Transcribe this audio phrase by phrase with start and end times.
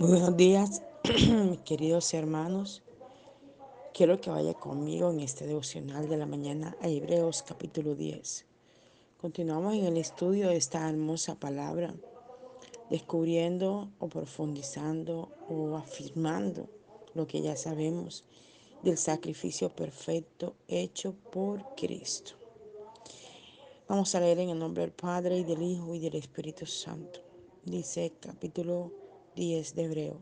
[0.00, 0.80] Buenos días,
[1.50, 2.82] mis queridos hermanos.
[3.92, 8.46] Quiero que vaya conmigo en este devocional de la mañana a Hebreos capítulo 10.
[9.20, 11.94] Continuamos en el estudio de esta hermosa palabra,
[12.88, 16.70] descubriendo o profundizando o afirmando
[17.12, 18.24] lo que ya sabemos
[18.82, 22.32] del sacrificio perfecto hecho por Cristo.
[23.86, 27.20] Vamos a leer en el nombre del Padre y del Hijo y del Espíritu Santo.
[27.66, 28.99] Dice capítulo
[29.36, 30.20] 10 de Hebreo.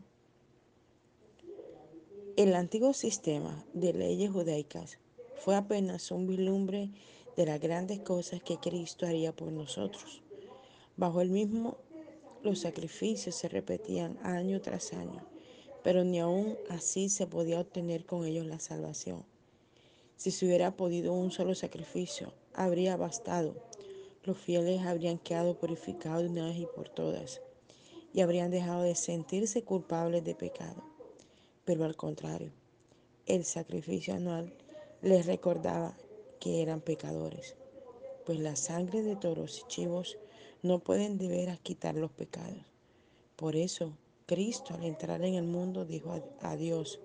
[2.37, 4.99] El antiguo sistema de leyes judaicas
[5.35, 6.91] fue apenas un vislumbre
[7.35, 10.21] de las grandes cosas que Cristo haría por nosotros.
[10.95, 11.77] Bajo el mismo,
[12.43, 15.25] los sacrificios se repetían año tras año,
[15.83, 19.25] pero ni aún así se podía obtener con ellos la salvación.
[20.17, 23.55] Si se hubiera podido un solo sacrificio, habría bastado.
[24.23, 27.41] Los fieles habrían quedado purificados de una vez y por todas
[28.13, 30.89] y habrían dejado de sentirse culpables de pecado
[31.69, 32.49] pero al contrario,
[33.27, 34.51] el sacrificio anual
[35.03, 35.95] les recordaba
[36.39, 37.55] que eran pecadores,
[38.25, 40.17] pues la sangre de toros y chivos
[40.63, 42.65] no pueden de veras quitar los pecados.
[43.35, 43.93] Por eso,
[44.25, 46.99] Cristo al entrar en el mundo dijo a, Dios,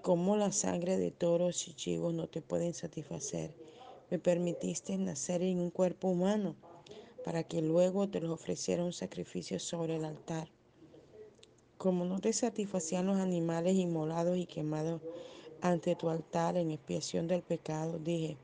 [0.00, 3.52] como la sangre de toros y chivos no te pueden satisfacer,
[4.12, 6.54] me permitiste nacer en un cuerpo humano
[7.24, 10.48] para que luego te los ofreciera un sacrificio sobre el altar.
[11.78, 15.00] Como no te satisfacían los animales inmolados y quemados
[15.60, 18.36] ante tu altar en expiación del pecado, dije,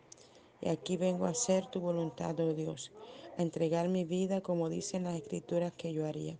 [0.60, 2.92] y aquí vengo a hacer tu voluntad, oh Dios,
[3.36, 6.36] a entregar mi vida como dicen las escrituras que yo haría.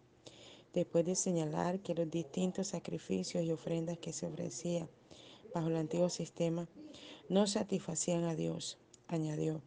[0.74, 4.88] Después de señalar que los distintos sacrificios y ofrendas que se ofrecían
[5.54, 6.68] bajo el antiguo sistema
[7.28, 9.62] no satisfacían a Dios, añadió,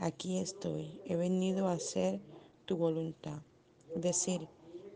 [0.00, 2.20] aquí estoy, he venido a hacer
[2.64, 3.42] tu voluntad.
[3.94, 4.48] Es decir,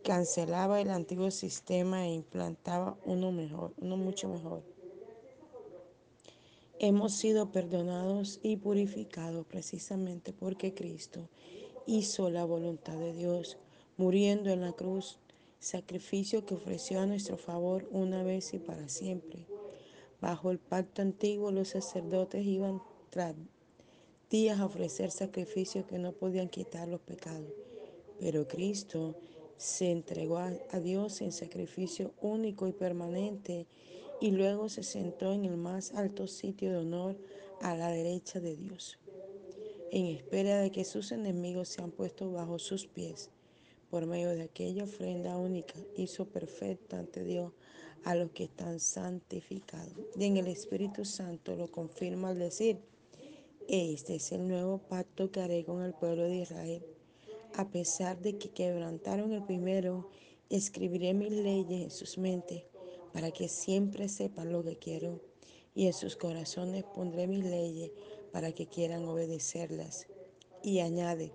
[0.02, 4.62] cancelaba el antiguo sistema e implantaba uno mejor, uno mucho mejor.
[6.78, 11.28] Hemos sido perdonados y purificados precisamente porque Cristo
[11.86, 13.58] hizo la voluntad de Dios,
[13.96, 15.18] muriendo en la cruz,
[15.60, 19.46] sacrificio que ofreció a nuestro favor una vez y para siempre.
[20.20, 23.34] Bajo el pacto antiguo los sacerdotes iban tras
[24.34, 27.52] días a ofrecer sacrificios que no podían quitar los pecados,
[28.18, 29.14] pero Cristo
[29.58, 33.68] se entregó a, Dios en sacrificio único y permanente
[34.20, 37.16] y luego se sentó en el más alto sitio de honor
[37.60, 38.98] a la derecha de Dios,
[39.92, 43.30] en espera de que sus enemigos sean puestos bajo sus pies.
[43.88, 47.52] Por medio de aquella ofrenda única hizo perfecto ante Dios
[48.02, 49.94] a los que están santificados.
[50.18, 52.80] Y en el Espíritu Santo lo confirma al decir,
[53.68, 56.84] este es el nuevo pacto que haré con el pueblo de Israel
[57.56, 60.10] a pesar de que quebrantaron el primero,
[60.50, 62.64] escribiré mis leyes en sus mentes
[63.12, 65.20] para que siempre sepan lo que quiero
[65.72, 67.92] y en sus corazones pondré mis leyes
[68.32, 70.08] para que quieran obedecerlas.
[70.64, 71.32] Y añade,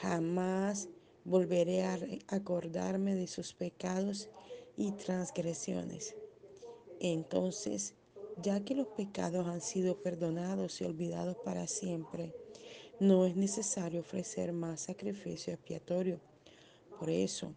[0.00, 0.88] jamás
[1.24, 1.98] volveré a
[2.28, 4.30] acordarme de sus pecados
[4.78, 6.14] y transgresiones.
[7.00, 7.94] Entonces,
[8.42, 12.34] ya que los pecados han sido perdonados y olvidados para siempre,
[12.98, 16.20] no es necesario ofrecer más sacrificio expiatorio.
[16.98, 17.54] Por eso,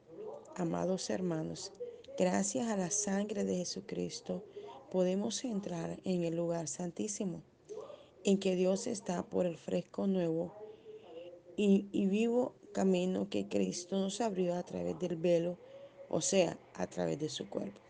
[0.56, 1.72] amados hermanos,
[2.18, 4.44] gracias a la sangre de Jesucristo,
[4.92, 7.42] podemos entrar en el lugar santísimo,
[8.24, 10.54] en que Dios está por el fresco nuevo
[11.58, 15.58] y, vivo camino que Cristo nos abrió a través del velo,
[16.10, 17.83] o sea, a través de su cuerpo.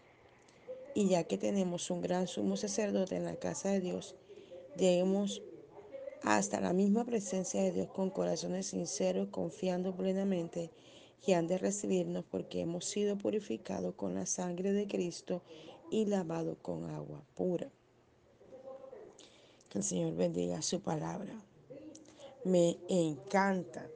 [0.95, 4.15] Y ya que tenemos un gran sumo sacerdote en la casa de Dios,
[4.77, 5.41] lleguemos
[6.23, 10.71] hasta la misma presencia de Dios con corazones sinceros, confiando plenamente
[11.21, 15.41] que han de recibirnos porque hemos sido purificados con la sangre de Cristo
[15.89, 17.69] y lavados con agua pura.
[19.69, 21.33] Que el Señor bendiga su palabra.
[22.43, 23.89] Me encanta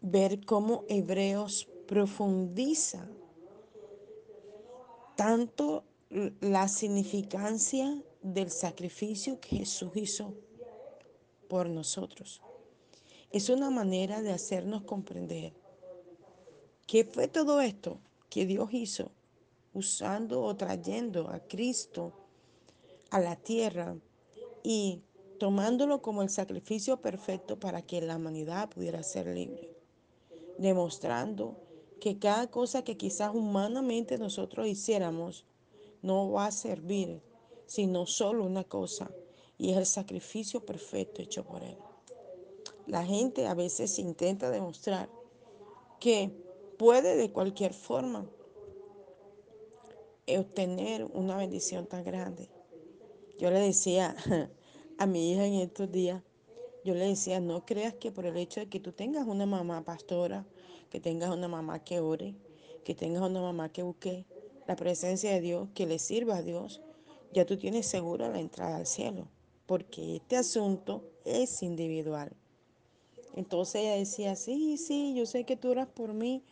[0.00, 3.06] ver cómo Hebreos profundiza
[5.22, 5.84] tanto
[6.40, 10.34] la significancia del sacrificio que Jesús hizo
[11.46, 12.42] por nosotros.
[13.30, 15.52] Es una manera de hacernos comprender
[16.88, 19.12] qué fue todo esto que Dios hizo
[19.72, 22.12] usando o trayendo a Cristo
[23.10, 23.94] a la tierra
[24.64, 25.02] y
[25.38, 29.70] tomándolo como el sacrificio perfecto para que la humanidad pudiera ser libre,
[30.58, 31.61] demostrando
[32.02, 35.46] que cada cosa que quizás humanamente nosotros hiciéramos
[36.02, 37.22] no va a servir
[37.64, 39.08] sino solo una cosa,
[39.56, 41.78] y es el sacrificio perfecto hecho por Él.
[42.88, 45.08] La gente a veces intenta demostrar
[46.00, 46.32] que
[46.76, 48.28] puede de cualquier forma
[50.26, 52.50] obtener una bendición tan grande.
[53.38, 54.16] Yo le decía
[54.98, 56.20] a mi hija en estos días,
[56.84, 59.84] yo le decía, no creas que por el hecho de que tú tengas una mamá
[59.84, 60.44] pastora,
[60.92, 62.34] que tengas una mamá que ore,
[62.84, 64.26] que tengas una mamá que busque
[64.66, 66.82] la presencia de Dios, que le sirva a Dios,
[67.32, 69.26] ya tú tienes segura la entrada al cielo,
[69.64, 72.36] porque este asunto es individual.
[73.34, 76.44] Entonces ella decía, sí, sí, yo sé que tú oras por mí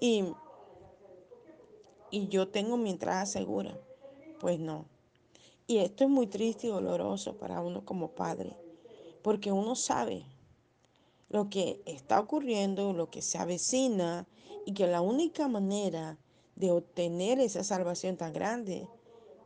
[0.00, 0.24] y,
[2.10, 3.78] y yo tengo mi entrada segura.
[4.40, 4.86] Pues no.
[5.68, 8.56] Y esto es muy triste y doloroso para uno como padre,
[9.22, 10.26] porque uno sabe
[11.34, 14.24] lo que está ocurriendo, lo que se avecina
[14.64, 16.16] y que la única manera
[16.54, 18.88] de obtener esa salvación tan grande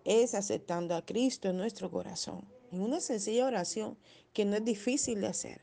[0.04, 2.46] es aceptando a Cristo en nuestro corazón.
[2.72, 3.96] En una sencilla oración
[4.34, 5.62] que no es difícil de hacer,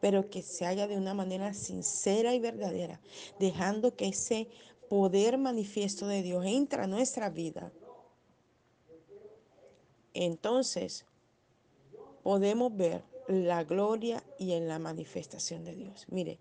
[0.00, 3.02] pero que se haga de una manera sincera y verdadera,
[3.38, 4.48] dejando que ese
[4.88, 7.70] poder manifiesto de Dios entre a nuestra vida.
[10.14, 11.04] Entonces
[12.22, 16.06] podemos ver la gloria y en la manifestación de Dios.
[16.08, 16.38] Mire,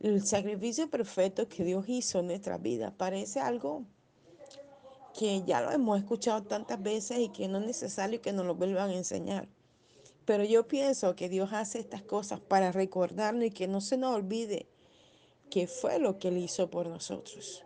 [0.00, 3.84] el sacrificio perfecto que Dios hizo en nuestra vida parece algo
[5.18, 8.54] que ya lo hemos escuchado tantas veces y que no es necesario que nos lo
[8.54, 9.48] vuelvan a enseñar.
[10.24, 14.14] Pero yo pienso que Dios hace estas cosas para recordarnos y que no se nos
[14.14, 14.66] olvide
[15.50, 17.64] que fue lo que Él hizo por nosotros.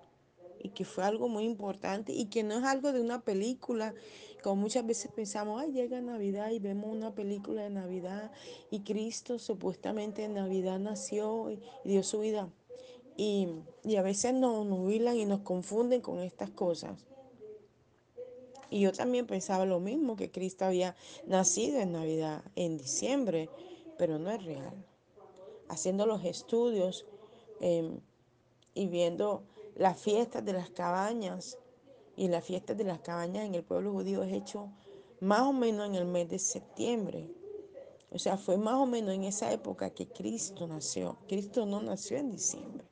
[0.65, 3.95] Y que fue algo muy importante y que no es algo de una película,
[4.43, 8.33] como muchas veces pensamos, ay, llega Navidad y vemos una película de Navidad
[8.71, 12.49] y Cristo supuestamente en Navidad nació y dio su vida.
[13.17, 13.47] Y,
[13.85, 17.05] y a veces nos nubilan y nos confunden con estas cosas.
[18.71, 20.97] Y yo también pensaba lo mismo, que Cristo había
[21.27, 23.49] nacido en Navidad, en diciembre,
[23.99, 24.75] pero no es real.
[25.69, 27.07] Haciendo los estudios
[27.61, 27.99] eh,
[28.75, 29.45] y viendo
[29.77, 31.59] las fiestas de las cabañas,
[32.17, 34.71] y las fiestas de las cabañas en el pueblo judío es hecho
[35.21, 37.31] más o menos en el mes de septiembre.
[38.11, 41.19] O sea, fue más o menos en esa época que Cristo nació.
[41.29, 42.87] Cristo no nació en diciembre.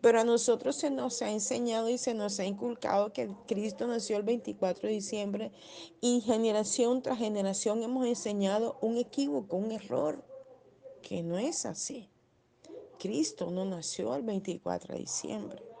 [0.00, 4.16] Pero a nosotros se nos ha enseñado y se nos ha inculcado que Cristo nació
[4.16, 5.52] el 24 de diciembre
[6.00, 10.24] y generación tras generación hemos enseñado un equívoco, un error,
[11.02, 12.08] que no es así.
[12.98, 15.71] Cristo no nació el 24 de diciembre.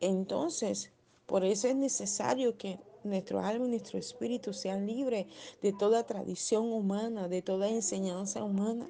[0.00, 0.92] Entonces,
[1.26, 5.26] por eso es necesario que nuestro alma y nuestro espíritu sean libres
[5.60, 8.88] de toda tradición humana, de toda enseñanza humana.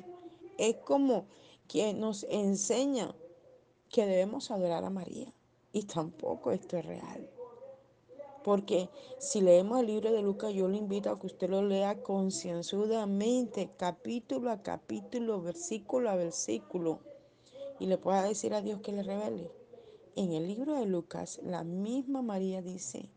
[0.57, 1.27] Es como
[1.67, 3.15] quien nos enseña
[3.91, 5.33] que debemos adorar a María.
[5.73, 7.29] Y tampoco esto es real.
[8.43, 8.89] Porque
[9.19, 13.71] si leemos el libro de Lucas, yo le invito a que usted lo lea concienzudamente,
[13.77, 17.01] capítulo a capítulo, versículo a versículo,
[17.79, 19.58] y le pueda decir a Dios que le revele.
[20.19, 23.09] En el libro de Lucas, la misma María dice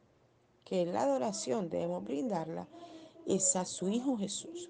[0.63, 2.68] que la adoración debemos brindarla
[3.25, 4.69] es a su Hijo Jesús.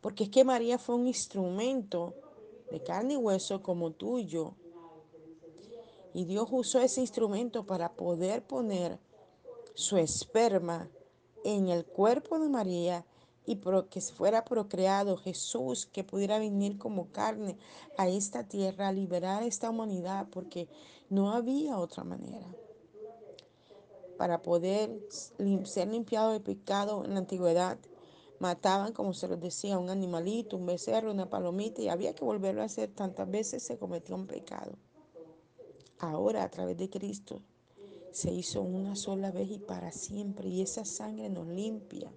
[0.00, 2.14] Porque es que María fue un instrumento
[2.72, 4.56] de carne y hueso como tú y yo.
[6.14, 8.98] Y Dios usó ese instrumento para poder poner
[9.74, 10.90] su esperma
[11.44, 13.06] en el cuerpo de María
[13.46, 13.60] y
[13.90, 17.56] que fuera procreado Jesús, que pudiera venir como carne
[17.98, 20.68] a esta tierra a liberar a esta humanidad, porque
[21.10, 22.46] no había otra manera
[24.16, 25.00] para poder
[25.64, 27.78] ser limpiado de pecado en la antigüedad
[28.40, 32.62] Mataban, como se los decía, un animalito, un becerro, una palomita y había que volverlo
[32.62, 34.76] a hacer tantas veces se cometió un pecado.
[35.98, 37.40] Ahora, a través de Cristo,
[38.10, 42.12] se hizo una sola vez y para siempre y esa sangre nos limpia,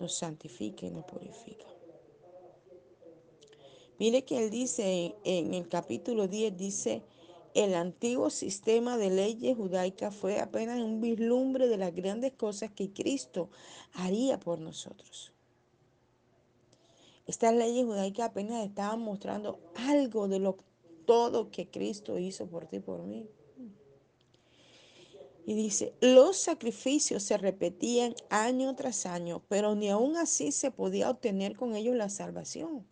[0.00, 1.66] nos santifica y nos purifica.
[3.98, 7.02] Mire que él dice en el capítulo 10, dice,
[7.54, 12.92] el antiguo sistema de leyes judaicas fue apenas un vislumbre de las grandes cosas que
[12.92, 13.48] Cristo
[13.94, 15.32] haría por nosotros.
[17.26, 20.58] Estas leyes judaicas apenas estaban mostrando algo de lo
[21.06, 23.26] todo que Cristo hizo por ti y por mí.
[25.46, 31.08] Y dice, los sacrificios se repetían año tras año, pero ni aún así se podía
[31.08, 32.84] obtener con ellos la salvación.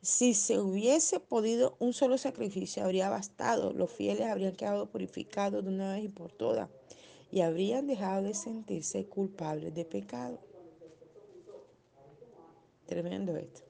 [0.00, 3.72] Si se hubiese podido un solo sacrificio, habría bastado.
[3.72, 6.70] Los fieles habrían quedado purificados de una vez y por todas
[7.30, 10.38] y habrían dejado de sentirse culpables de pecado.
[12.86, 13.62] Tremendo esto.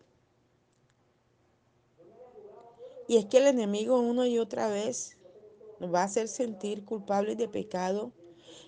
[3.09, 5.17] Y es que el enemigo una y otra vez
[5.81, 8.13] nos va a hacer sentir culpables de pecado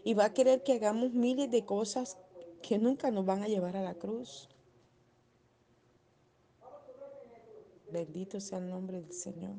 [0.05, 2.19] y va a querer que hagamos miles de cosas
[2.63, 4.49] que nunca nos van a llevar a la cruz.
[7.91, 9.57] Bendito sea el nombre del Señor.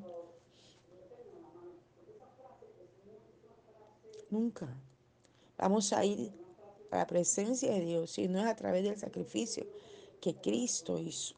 [4.29, 4.67] Nunca
[5.57, 6.31] vamos a ir
[6.91, 9.65] a la presencia de Dios si no es a través del sacrificio
[10.21, 11.35] que Cristo hizo.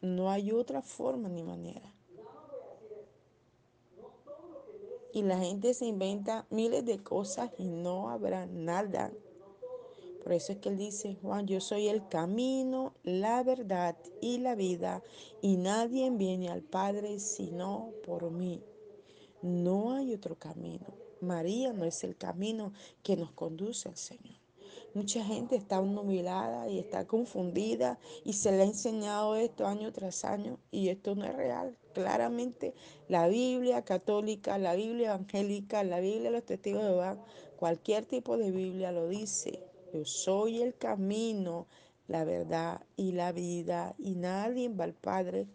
[0.00, 1.92] No hay otra forma ni manera.
[5.18, 9.10] Y la gente se inventa miles de cosas y no habrá nada.
[10.22, 14.54] Por eso es que él dice, Juan, yo soy el camino, la verdad y la
[14.54, 15.02] vida,
[15.42, 18.62] y nadie viene al Padre sino por mí.
[19.42, 20.86] No hay otro camino.
[21.20, 22.72] María no es el camino
[23.02, 24.36] que nos conduce al Señor.
[24.94, 30.24] Mucha gente está nubilada y está confundida y se le ha enseñado esto año tras
[30.24, 31.76] año y esto no es real.
[31.98, 32.74] Claramente
[33.08, 37.18] la Biblia católica, la Biblia evangélica, la Biblia de los testigos de Jehová,
[37.56, 39.64] cualquier tipo de Biblia lo dice.
[39.92, 41.66] Yo soy el camino,
[42.06, 45.48] la verdad y la vida y nadie va al Padre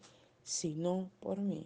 [0.44, 1.66] sino por mí.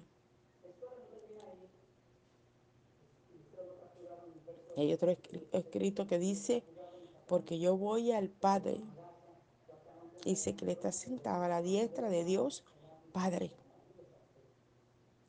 [4.78, 5.18] Hay otro
[5.54, 6.62] escrito que dice,
[7.26, 8.80] porque yo voy al Padre.
[10.24, 12.64] Dice que le está sentado a la diestra de Dios
[13.12, 13.50] Padre.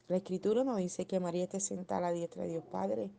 [0.09, 3.11] La escritura no dice que María esté sentada a la diestra de Dios Padre,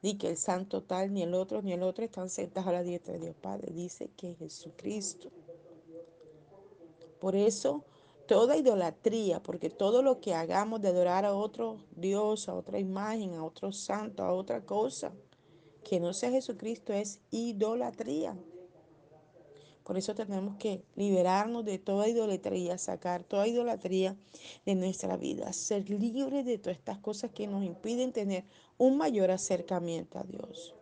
[0.00, 2.82] ni que el santo tal, ni el otro, ni el otro están sentados a la
[2.82, 3.70] diestra de Dios Padre.
[3.72, 5.30] Dice que Jesucristo.
[7.20, 7.84] Por eso,
[8.26, 13.34] toda idolatría, porque todo lo que hagamos de adorar a otro Dios, a otra imagen,
[13.34, 15.12] a otro santo, a otra cosa,
[15.84, 18.34] que no sea Jesucristo, es idolatría.
[19.88, 24.18] Por eso tenemos que liberarnos de toda idolatría, sacar toda idolatría
[24.66, 28.44] de nuestra vida, ser libres de todas estas cosas que nos impiden tener
[28.76, 30.74] un mayor acercamiento a Dios,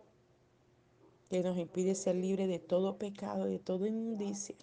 [1.31, 4.57] que nos impide ser libres de todo pecado, de toda inmundicia.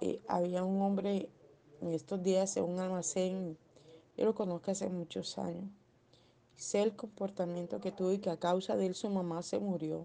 [0.00, 1.28] Eh, había un hombre
[1.80, 3.56] en estos días en un almacén,
[4.16, 5.70] yo lo conozco hace muchos años,
[6.56, 10.04] sé el comportamiento que tuvo y que a causa de él su mamá se murió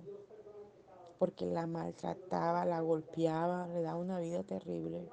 [1.18, 5.10] porque la maltrataba, la golpeaba, le daba una vida terrible.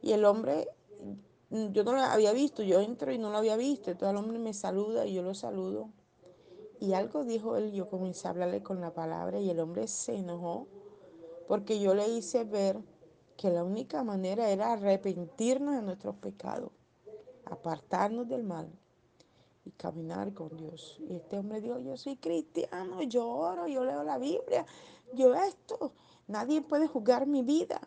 [0.00, 0.68] Y el hombre,
[1.50, 4.24] mm, yo no lo había visto, yo entro y no lo había visto, entonces el
[4.24, 5.90] hombre me saluda y yo lo saludo.
[6.80, 10.14] Y algo dijo él, yo comencé a hablarle con la palabra y el hombre se
[10.14, 10.68] enojó
[11.48, 12.78] porque yo le hice ver
[13.36, 16.70] que la única manera era arrepentirnos de nuestros pecados,
[17.46, 18.70] apartarnos del mal
[19.76, 20.98] caminar con Dios.
[21.08, 24.66] Y este hombre dijo, yo soy cristiano, yo oro, yo leo la Biblia,
[25.14, 25.92] yo esto,
[26.26, 27.80] nadie puede juzgar mi vida.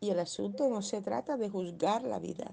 [0.00, 2.52] Y el asunto no se trata de juzgar la vida.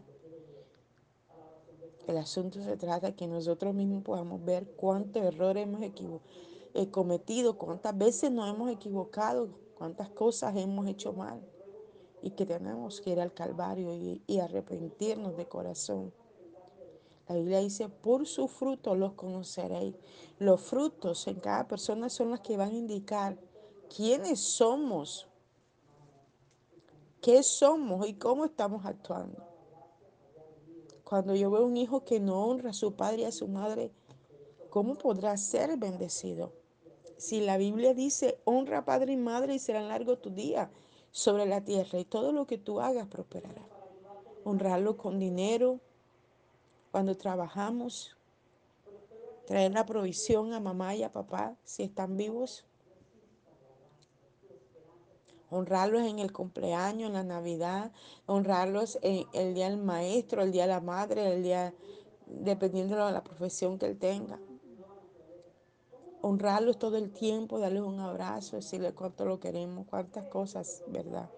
[2.07, 7.57] El asunto se trata de que nosotros mismos podamos ver cuántos errores hemos eh, cometido,
[7.57, 11.41] cuántas veces nos hemos equivocado, cuántas cosas hemos hecho mal
[12.21, 16.13] y que tenemos que ir al Calvario y arrepentirnos de corazón.
[17.31, 19.95] La Biblia dice, por su fruto los conoceréis.
[20.37, 23.37] Los frutos en cada persona son los que van a indicar
[23.95, 25.29] quiénes somos,
[27.21, 29.47] qué somos y cómo estamos actuando.
[31.05, 33.93] Cuando yo veo un hijo que no honra a su padre y a su madre,
[34.69, 36.51] ¿cómo podrá ser bendecido?
[37.15, 40.67] Si la Biblia dice, honra padre y madre y serán largos tus días
[41.11, 43.65] sobre la tierra y todo lo que tú hagas prosperará.
[44.43, 45.79] Honrarlo con dinero,
[46.91, 48.15] cuando trabajamos,
[49.47, 52.65] traer la provisión a mamá y a papá si están vivos,
[55.49, 57.91] honrarlos en el cumpleaños, en la Navidad,
[58.25, 61.73] honrarlos en el día del maestro, el día de la madre, el día,
[62.25, 64.39] dependiendo de la profesión que él tenga.
[66.21, 71.29] Honrarlos todo el tiempo, darles un abrazo, decirles cuánto lo queremos, cuántas cosas, ¿verdad?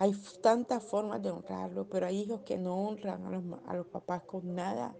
[0.00, 3.26] Hay tantas formas de honrarlo, pero hay hijos que no honran
[3.66, 4.96] a los, papás con nada.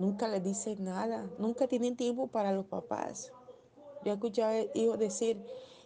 [0.00, 3.32] Nunca les dicen nada, nunca tienen tiempo para los papás.
[4.04, 5.40] Yo he escuchado hijos decir,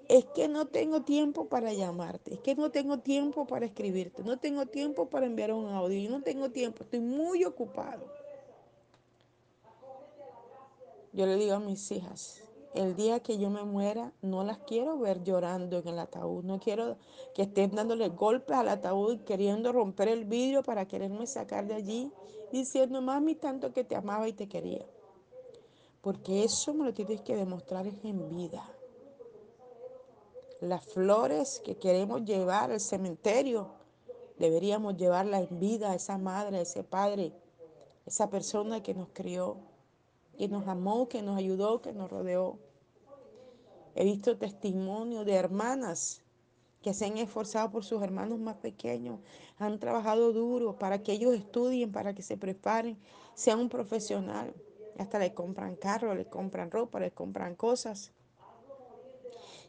[0.09, 4.39] es que no tengo tiempo para llamarte, es que no tengo tiempo para escribirte, no
[4.39, 8.07] tengo tiempo para enviar un audio, yo no tengo tiempo, estoy muy ocupado.
[11.13, 12.41] Yo le digo a mis hijas,
[12.75, 16.61] el día que yo me muera, no las quiero ver llorando en el ataúd, no
[16.61, 16.97] quiero
[17.35, 22.13] que estén dándole golpes al ataúd, queriendo romper el vidrio para quererme sacar de allí,
[22.53, 24.87] diciendo, mami, tanto que te amaba y te quería.
[26.01, 28.69] Porque eso me lo tienes que demostrar en vida.
[30.61, 33.73] Las flores que queremos llevar al cementerio,
[34.39, 37.33] deberíamos llevarla en vida a esa madre, a ese padre,
[38.07, 39.59] esa persona que nos crió,
[40.41, 42.59] que nos amó, que nos ayudó, que nos rodeó.
[43.95, 46.23] He visto testimonios de hermanas
[46.81, 49.21] que se han esforzado por sus hermanos más pequeños,
[49.59, 52.97] han trabajado duro para que ellos estudien, para que se preparen,
[53.35, 54.55] sean un profesional.
[54.99, 58.11] Hasta le compran carro, le compran ropa, le compran cosas.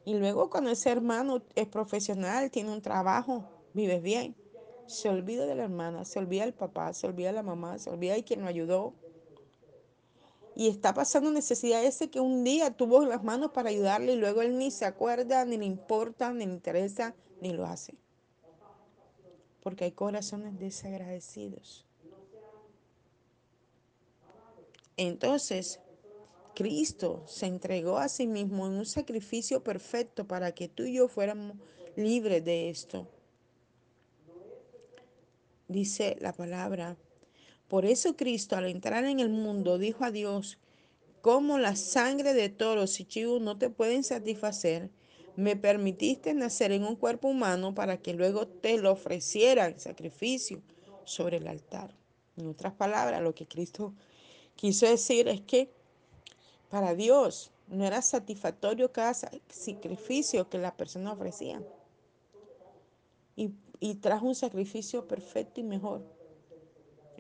[0.06, 4.38] Y luego cuando ese hermano es profesional, tiene un trabajo, vive bien,
[4.86, 7.90] se olvida de la hermana, se olvida del papá, se olvida de la mamá, se
[7.90, 8.94] olvida de quien lo ayudó.
[10.56, 14.42] Y está pasando necesidad ese que un día tuvo las manos para ayudarle y luego
[14.42, 17.96] él ni se acuerda, ni le importa, ni le interesa, ni lo hace.
[19.62, 21.86] Porque hay corazones desagradecidos.
[24.98, 25.80] Entonces,
[26.54, 31.08] Cristo se entregó a sí mismo en un sacrificio perfecto para que tú y yo
[31.08, 31.58] fuéramos
[31.96, 33.08] libres de esto.
[35.68, 36.98] Dice la palabra.
[37.72, 40.58] Por eso Cristo al entrar en el mundo dijo a Dios,
[41.22, 44.90] como la sangre de toros y chivos no te pueden satisfacer,
[45.38, 50.62] me permitiste nacer en un cuerpo humano para que luego te lo ofreciera en sacrificio
[51.06, 51.96] sobre el altar.
[52.36, 53.94] En otras palabras, lo que Cristo
[54.58, 55.72] quiso decir es que
[56.68, 61.64] para Dios no era satisfactorio cada sacrificio que la persona ofrecía.
[63.38, 66.20] Y, y trajo un sacrificio perfecto y mejor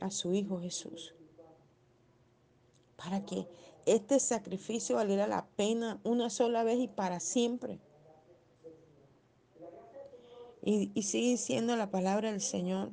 [0.01, 1.15] a su Hijo Jesús.
[2.97, 3.47] Para que
[3.85, 7.79] este sacrificio valiera la pena una sola vez y para siempre.
[10.63, 12.91] Y, y sigue diciendo la palabra del Señor.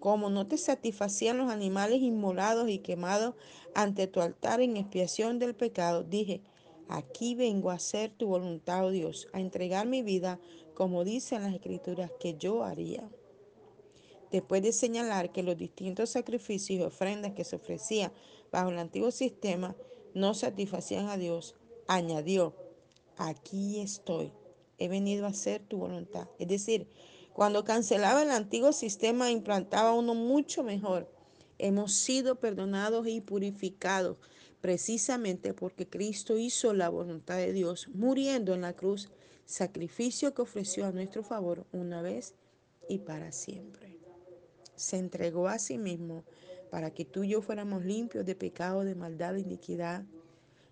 [0.00, 3.34] Como no te satisfacían los animales inmolados y quemados
[3.74, 6.42] ante tu altar en expiación del pecado, dije,
[6.88, 10.38] aquí vengo a hacer tu voluntad, oh Dios, a entregar mi vida,
[10.74, 13.08] como dicen las escrituras, que yo haría.
[14.30, 18.12] Después de señalar que los distintos sacrificios y ofrendas que se ofrecían
[18.50, 19.76] bajo el antiguo sistema
[20.14, 21.54] no satisfacían a Dios,
[21.86, 22.54] añadió,
[23.16, 24.32] aquí estoy,
[24.78, 26.28] he venido a hacer tu voluntad.
[26.38, 26.88] Es decir,
[27.32, 31.10] cuando cancelaba el antiguo sistema, implantaba uno mucho mejor.
[31.58, 34.16] Hemos sido perdonados y purificados
[34.60, 39.10] precisamente porque Cristo hizo la voluntad de Dios, muriendo en la cruz,
[39.44, 42.34] sacrificio que ofreció a nuestro favor una vez
[42.88, 43.95] y para siempre.
[44.76, 46.24] Se entregó a sí mismo
[46.70, 50.04] para que tú y yo fuéramos limpios de pecado, de maldad, de iniquidad,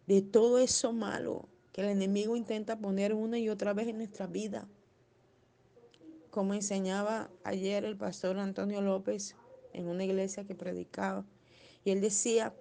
[0.07, 4.27] de todo eso malo que el enemigo intenta poner una y otra vez en nuestra
[4.27, 4.69] vida
[6.35, 9.37] como enseñaba ayer el pastor Antonio López
[9.73, 11.25] en una iglesia que predicaba.
[11.85, 12.53] Y él decía,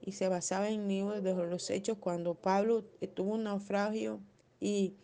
[0.00, 4.22] y se basaba en libros de los hechos, cuando Pablo tuvo un naufragio
[4.58, 4.94] y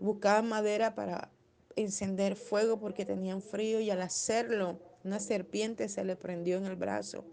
[0.00, 1.30] buscaba madera para
[1.76, 6.76] encender fuego porque tenían frío y al hacerlo una serpiente se le prendió en el
[6.76, 7.24] brazo.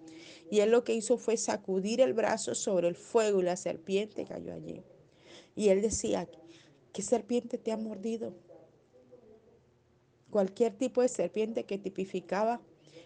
[0.49, 4.25] Y él lo que hizo fue sacudir el brazo sobre el fuego y la serpiente
[4.25, 4.83] cayó allí.
[5.55, 6.29] Y él decía,
[6.93, 8.33] ¿qué serpiente te ha mordido?
[10.29, 12.61] cualquier tipo de serpiente que tipificaba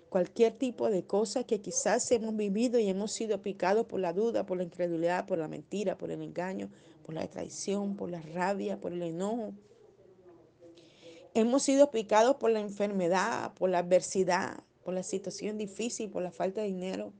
[0.09, 4.45] cualquier tipo de cosa que quizás hemos vivido y hemos sido picados por la duda,
[4.45, 6.69] por la incredulidad, por la mentira, por el engaño,
[7.05, 9.53] por la traición, por la rabia, por el enojo.
[11.33, 16.31] Hemos sido picados por la enfermedad, por la adversidad, por la situación difícil, por la
[16.31, 17.13] falta de dinero.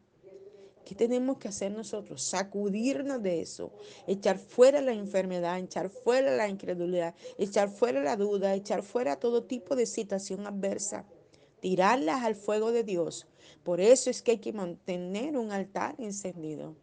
[0.84, 2.22] ¿Qué tenemos que hacer nosotros?
[2.22, 3.72] Sacudirnos de eso,
[4.08, 9.44] echar fuera la enfermedad, echar fuera la incredulidad, echar fuera la duda, echar fuera todo
[9.44, 11.06] tipo de situación adversa,
[11.62, 13.28] tirarlas al fuego de Dios.
[13.64, 16.76] Por eso es que hay que mantener un altar encendido.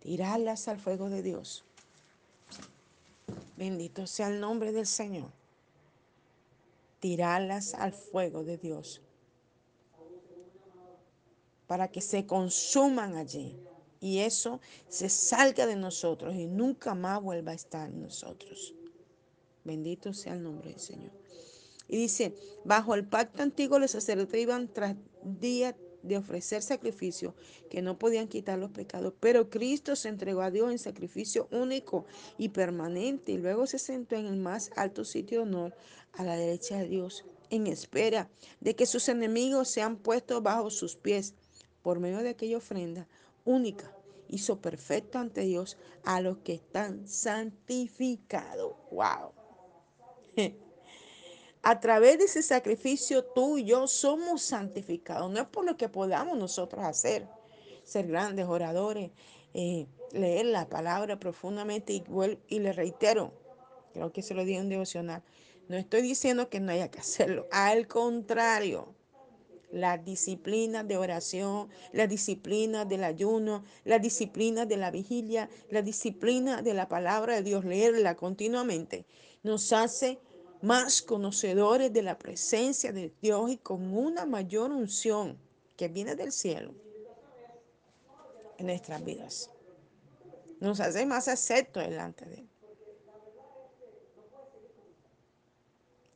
[0.00, 1.64] Tirarlas al fuego de Dios.
[3.56, 5.41] Bendito sea el nombre del Señor.
[7.02, 9.02] Tirarlas al fuego de Dios
[11.66, 13.58] para que se consuman allí
[13.98, 18.72] y eso se salga de nosotros y nunca más vuelva a estar en nosotros.
[19.64, 21.10] Bendito sea el nombre del Señor.
[21.88, 27.34] Y dice, bajo el pacto antiguo los sacerdotes iban tras día de ofrecer sacrificios
[27.70, 32.06] que no podían quitar los pecados, pero Cristo se entregó a Dios en sacrificio único
[32.38, 35.74] y permanente y luego se sentó en el más alto sitio de honor
[36.12, 40.96] a la derecha de Dios en espera de que sus enemigos sean puestos bajo sus
[40.96, 41.34] pies
[41.82, 43.08] por medio de aquella ofrenda
[43.44, 43.94] única,
[44.28, 48.74] hizo perfecto ante Dios a los que están santificados.
[48.90, 49.32] ¡Wow!
[51.62, 55.30] A través de ese sacrificio tú y yo somos santificados.
[55.30, 57.28] No es por lo que podamos nosotros hacer,
[57.84, 59.12] ser grandes oradores,
[59.54, 62.04] eh, leer la palabra profundamente y,
[62.48, 63.32] y le reitero,
[63.92, 65.22] creo que se lo di en devocional.
[65.68, 67.46] No estoy diciendo que no haya que hacerlo.
[67.52, 68.94] Al contrario,
[69.70, 76.60] la disciplina de oración, la disciplina del ayuno, la disciplina de la vigilia, la disciplina
[76.60, 79.06] de la palabra de Dios, leerla continuamente,
[79.42, 80.18] nos hace
[80.62, 85.36] más conocedores de la presencia de Dios y con una mayor unción
[85.76, 86.72] que viene del cielo
[88.58, 89.50] en nuestras vidas.
[90.60, 92.48] Nos hace más aceptos delante de Él.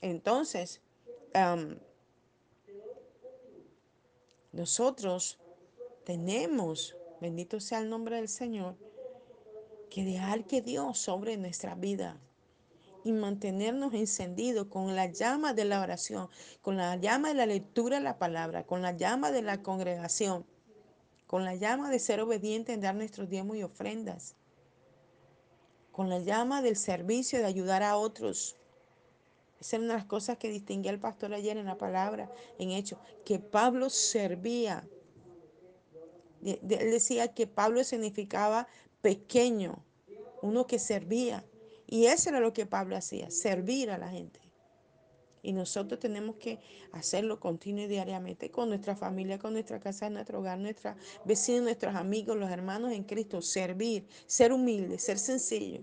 [0.00, 0.80] Entonces,
[4.52, 5.38] nosotros
[6.04, 8.76] tenemos, bendito sea el nombre del Señor,
[9.90, 12.20] que dejar que Dios sobre nuestra vida
[13.06, 16.28] y mantenernos encendidos con la llama de la oración,
[16.60, 20.44] con la llama de la lectura de la palabra, con la llama de la congregación,
[21.28, 24.34] con la llama de ser obediente en dar nuestros diezmos y ofrendas,
[25.92, 28.56] con la llama del servicio de ayudar a otros.
[29.60, 32.72] Esa es una de las cosas que distinguía el pastor ayer en la palabra, en
[32.72, 34.84] hecho, que Pablo servía.
[36.44, 38.66] Él decía que Pablo significaba
[39.00, 39.84] pequeño,
[40.42, 41.44] uno que servía.
[41.86, 44.40] Y eso era lo que Pablo hacía, servir a la gente.
[45.42, 46.58] Y nosotros tenemos que
[46.90, 51.94] hacerlo continuo y diariamente con nuestra familia, con nuestra casa, nuestro hogar, nuestros vecinos, nuestros
[51.94, 53.40] amigos, los hermanos en Cristo.
[53.40, 55.82] Servir, ser humilde, ser sencillo.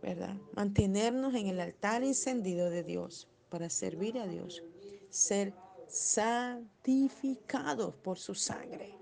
[0.00, 0.36] ¿Verdad?
[0.54, 4.62] Mantenernos en el altar encendido de Dios para servir a Dios.
[5.10, 5.54] Ser
[5.88, 9.01] santificados por su sangre.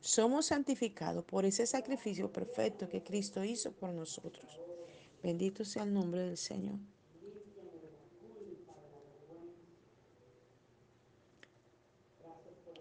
[0.00, 4.60] Somos santificados por ese sacrificio perfecto que Cristo hizo por nosotros.
[5.22, 6.78] Bendito sea el nombre del Señor.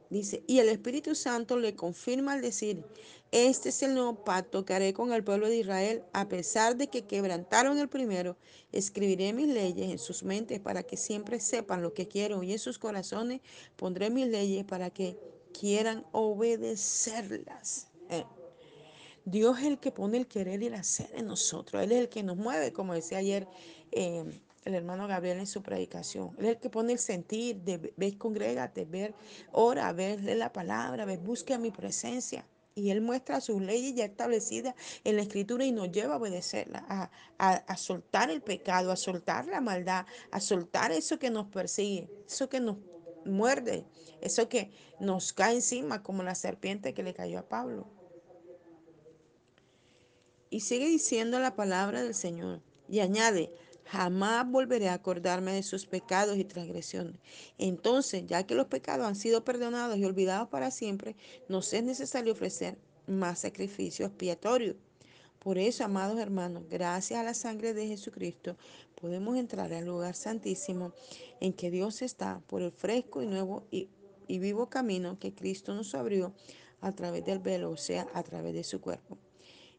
[0.09, 2.83] Dice, y el Espíritu Santo le confirma al decir,
[3.31, 6.87] este es el nuevo pacto que haré con el pueblo de Israel, a pesar de
[6.87, 8.35] que quebrantaron el primero,
[8.71, 12.59] escribiré mis leyes en sus mentes para que siempre sepan lo que quiero y en
[12.59, 13.41] sus corazones
[13.75, 15.15] pondré mis leyes para que
[15.57, 17.87] quieran obedecerlas.
[18.09, 18.25] Eh.
[19.25, 21.83] Dios es el que pone el querer y el hacer en nosotros.
[21.83, 23.47] Él es el que nos mueve, como decía ayer
[23.91, 24.23] eh,
[24.65, 26.35] el hermano Gabriel en su predicación.
[26.39, 29.13] Él es el que pone el sentir de ver, congrégate, ver,
[29.51, 32.45] ora, ver, lee la palabra, ver, busca mi presencia.
[32.75, 36.85] Y Él muestra sus leyes ya establecidas en la Escritura y nos lleva a obedecerla,
[36.87, 41.47] a, a, a soltar el pecado, a soltar la maldad, a soltar eso que nos
[41.47, 42.77] persigue, eso que nos
[43.29, 43.85] muerde,
[44.21, 47.87] eso que nos cae encima como la serpiente que le cayó a Pablo.
[50.49, 53.53] Y sigue diciendo la palabra del Señor y añade,
[53.85, 57.15] jamás volveré a acordarme de sus pecados y transgresiones.
[57.57, 61.15] Entonces, ya que los pecados han sido perdonados y olvidados para siempre,
[61.47, 64.75] nos es necesario ofrecer más sacrificio expiatorio.
[65.39, 68.57] Por eso, amados hermanos, gracias a la sangre de Jesucristo,
[68.99, 70.91] podemos entrar al lugar santísimo
[71.39, 73.87] en que Dios está por el fresco y nuevo y,
[74.27, 76.33] y vivo camino que Cristo nos abrió
[76.81, 79.17] a través del velo, o sea, a través de su cuerpo.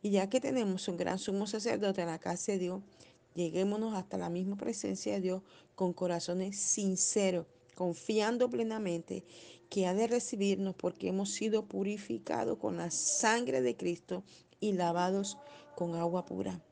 [0.03, 2.83] Y ya que tenemos un gran sumo sacerdote en la casa de Dios,
[3.35, 5.43] lleguémonos hasta la misma presencia de Dios
[5.75, 9.25] con corazones sinceros, confiando plenamente
[9.69, 14.25] que ha de recibirnos porque hemos sido purificados con la sangre de Cristo
[14.61, 15.39] y lavados
[15.75, 16.63] con agua pura.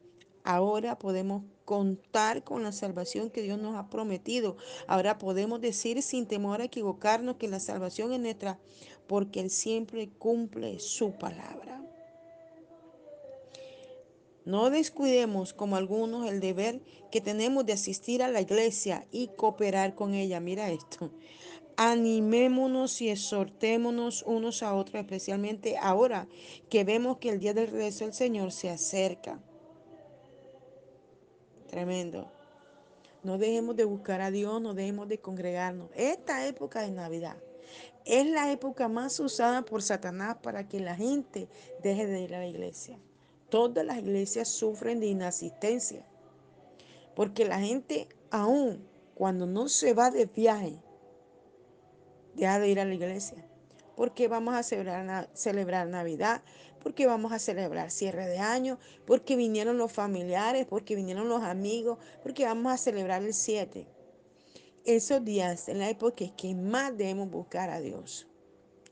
[0.45, 4.57] Ahora podemos contar con la salvación que Dios nos ha prometido.
[4.87, 8.59] Ahora podemos decir sin temor a equivocarnos que la salvación es nuestra
[9.07, 11.85] porque Él siempre cumple su palabra.
[14.45, 19.95] No descuidemos como algunos el deber que tenemos de asistir a la iglesia y cooperar
[19.95, 20.41] con ella.
[20.41, 21.11] Mira esto.
[21.81, 26.27] Animémonos y exhortémonos unos a otros, especialmente ahora
[26.69, 29.39] que vemos que el día del regreso del Señor se acerca.
[31.69, 32.33] Tremendo.
[33.23, 35.89] No dejemos de buscar a Dios, no dejemos de congregarnos.
[35.95, 37.37] Esta época de Navidad
[38.05, 41.49] es la época más usada por Satanás para que la gente
[41.81, 42.99] deje de ir a la iglesia.
[43.51, 46.05] Todas las iglesias sufren de inasistencia.
[47.15, 50.81] Porque la gente, aún cuando no se va de viaje,
[52.39, 53.45] deja de ir a la iglesia.
[53.97, 56.43] Porque vamos a celebrar, Navidad,
[56.83, 61.99] porque vamos a celebrar cierre de año, porque vinieron los familiares, porque vinieron los amigos,
[62.23, 63.87] porque vamos a celebrar el 7.
[64.85, 68.29] Esos días en la época es que más debemos buscar a Dios.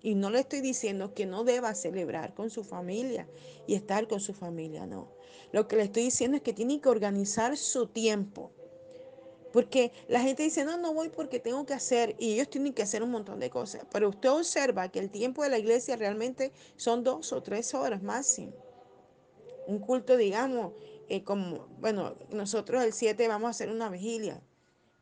[0.03, 3.29] Y no le estoy diciendo que no deba celebrar con su familia
[3.67, 5.13] y estar con su familia, no.
[5.53, 8.53] Lo que le estoy diciendo es que tiene que organizar su tiempo.
[9.57, 12.83] Porque la gente dice, no, no voy porque tengo que hacer, y ellos tienen que
[12.83, 13.87] hacer un montón de cosas.
[13.91, 18.03] Pero usted observa que el tiempo de la iglesia realmente son dos o tres horas
[18.03, 18.53] máximo.
[19.67, 20.75] Un culto, digamos,
[21.09, 24.43] eh, como, bueno, nosotros el 7 vamos a hacer una vigilia,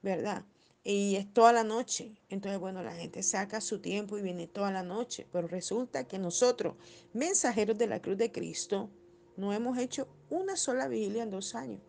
[0.03, 0.45] ¿verdad?
[0.85, 2.14] y es toda la noche.
[2.29, 6.21] Entonces, bueno, la gente saca su tiempo y viene toda la noche, pero resulta que
[6.21, 6.77] nosotros,
[7.12, 8.88] mensajeros de la cruz de Cristo,
[9.37, 11.81] no hemos hecho una sola vigilia en dos años.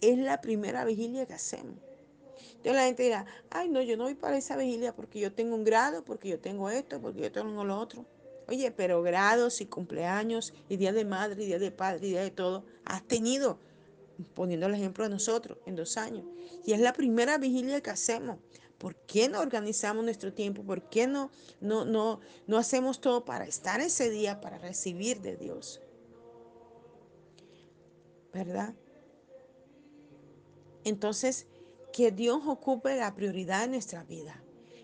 [0.00, 1.76] Es la primera vigilia que hacemos.
[2.64, 5.54] Entonces la gente dirá, ay no, yo no voy para esa vigilia porque yo tengo
[5.54, 8.06] un grado, porque yo tengo esto, porque yo tengo lo otro.
[8.48, 12.22] Oye, pero grados y cumpleaños y día de madre y día de padre y día
[12.22, 13.58] de todo, has tenido,
[14.34, 16.24] poniendo el ejemplo de nosotros, en dos años.
[16.64, 18.38] Y es la primera vigilia que hacemos.
[18.78, 20.62] ¿Por qué no organizamos nuestro tiempo?
[20.62, 21.30] ¿Por qué no,
[21.60, 25.80] no, no, no hacemos todo para estar ese día, para recibir de Dios?
[28.32, 28.74] ¿Verdad?
[30.84, 31.46] Entonces,
[31.92, 34.42] que Dios ocupe la prioridad en nuestra vida.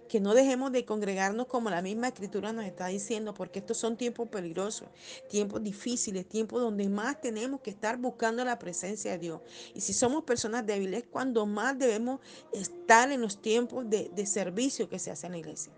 [0.09, 3.97] Que no dejemos de congregarnos como la misma escritura nos está diciendo, porque estos son
[3.97, 4.89] tiempos peligrosos,
[5.29, 9.41] tiempos difíciles, tiempos donde más tenemos que estar buscando la presencia de Dios.
[9.75, 12.21] Y si somos personas débiles, cuando más debemos
[12.53, 15.73] estar en los tiempos de, de servicio que se hace en la iglesia.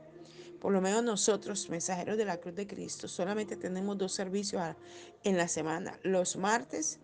[0.60, 4.62] Por lo menos nosotros, mensajeros de la Cruz de Cristo, solamente tenemos dos servicios
[5.24, 5.98] en la semana.
[6.04, 7.00] Los martes,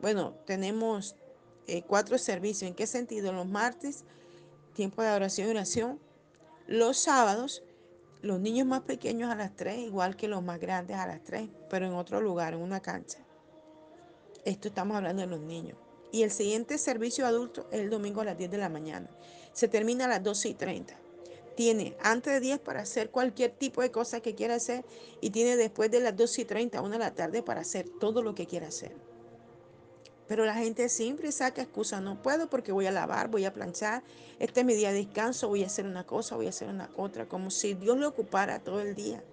[0.00, 1.14] bueno, tenemos
[1.70, 2.68] eh, cuatro servicios.
[2.68, 3.32] ¿En qué sentido?
[3.32, 4.04] Los martes,
[4.74, 6.00] tiempo de adoración y oración.
[6.66, 7.62] Los sábados,
[8.22, 11.48] los niños más pequeños a las 3, igual que los más grandes a las 3,
[11.68, 13.18] pero en otro lugar, en una cancha.
[14.44, 15.78] Esto estamos hablando de los niños.
[16.10, 19.08] Y el siguiente servicio adulto es el domingo a las 10 de la mañana.
[19.52, 20.96] Se termina a las 12 y 30.
[21.54, 24.84] Tiene antes de 10 para hacer cualquier tipo de cosa que quiera hacer
[25.20, 28.22] y tiene después de las 12 y 30, una de la tarde, para hacer todo
[28.22, 29.09] lo que quiera hacer.
[30.30, 34.04] Pero la gente siempre saca excusa, no puedo porque voy a lavar, voy a planchar,
[34.38, 36.88] este es mi día de descanso, voy a hacer una cosa, voy a hacer una
[36.96, 39.24] otra, como si Dios lo ocupara todo el día.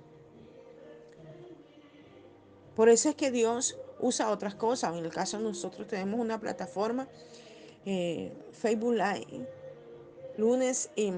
[2.75, 4.97] Por eso es que Dios usa otras cosas.
[4.97, 7.07] En el caso de nosotros tenemos una plataforma,
[7.85, 9.47] eh, Facebook Live,
[10.35, 11.13] lunes y,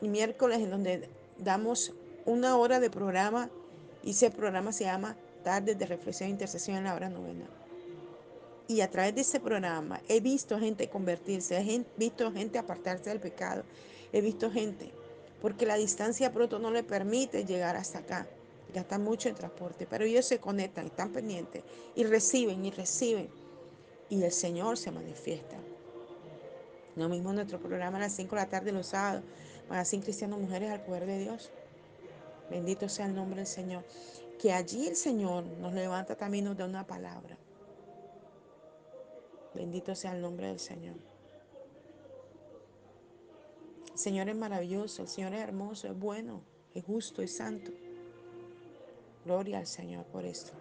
[0.00, 1.92] y miércoles, en donde damos
[2.24, 3.50] una hora de programa
[4.04, 7.63] y ese programa se llama Tardes de Reflexión e Intercesión en la hora novena
[8.66, 13.20] y a través de ese programa he visto gente convertirse, he visto gente apartarse del
[13.20, 13.62] pecado,
[14.12, 14.90] he visto gente,
[15.42, 18.26] porque la distancia pronto no le permite llegar hasta acá,
[18.74, 21.62] está mucho en transporte, pero ellos se conectan, están pendientes
[21.94, 23.28] y reciben y reciben
[24.08, 25.56] y el Señor se manifiesta.
[26.96, 29.24] Lo mismo nuestro programa a las 5 de la tarde los sábados,
[29.68, 31.50] Magazine Cristiano Mujeres al Poder de Dios.
[32.50, 33.84] Bendito sea el nombre del Señor.
[34.38, 37.36] Que allí el Señor nos levanta también, nos da una palabra
[39.54, 40.96] Bendito sea el nombre del Señor.
[43.92, 46.42] El Señor es maravilloso, el Señor es hermoso, es bueno,
[46.74, 47.70] es justo y santo.
[49.24, 50.52] Gloria al Señor por esto.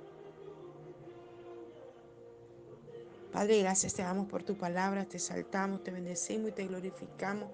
[3.31, 7.49] Padre, gracias te damos por tu palabra, te saltamos, te bendecimos y te glorificamos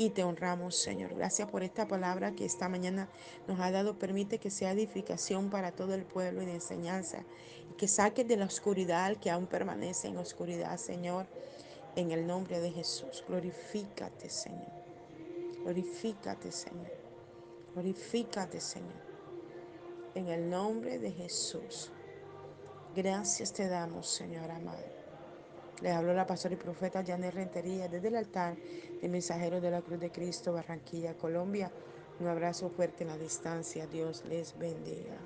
[0.00, 1.14] y te honramos, Señor.
[1.14, 3.10] Gracias por esta palabra que esta mañana
[3.46, 3.98] nos ha dado.
[3.98, 7.26] Permite que sea edificación para todo el pueblo y de enseñanza.
[7.70, 11.26] Y que saques de la oscuridad al que aún permanece en oscuridad, Señor.
[11.96, 13.22] En el nombre de Jesús.
[13.28, 14.72] Glorifícate, Señor.
[15.64, 16.92] Glorifícate, Señor.
[17.74, 19.02] Glorifícate, Señor.
[20.14, 21.92] En el nombre de Jesús.
[22.96, 24.99] Gracias te damos, Señor amado.
[25.80, 28.54] Les habló la pastora y profeta Janet Rentería desde el altar
[29.00, 31.70] de Mensajeros de la Cruz de Cristo, Barranquilla, Colombia.
[32.20, 33.86] Un abrazo fuerte en la distancia.
[33.86, 35.16] Dios les bendiga.